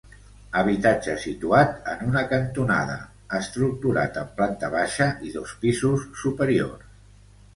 Habitatge 0.59 1.13
situat 1.23 1.75
en 1.91 1.99
una 2.11 2.23
cantonada 2.31 2.95
estructurat 3.41 4.17
en 4.21 4.31
planta 4.39 4.69
baixa 4.79 5.09
i 5.29 5.35
dos 5.39 5.55
pisos 5.67 6.09
superiors. 6.23 6.91